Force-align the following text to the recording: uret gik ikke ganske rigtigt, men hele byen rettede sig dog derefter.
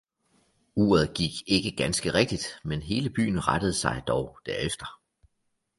uret 0.75 1.13
gik 1.13 1.31
ikke 1.47 1.71
ganske 1.75 2.13
rigtigt, 2.13 2.45
men 2.63 2.81
hele 2.81 3.09
byen 3.09 3.47
rettede 3.47 3.73
sig 3.73 4.03
dog 4.07 4.37
derefter. 4.45 5.01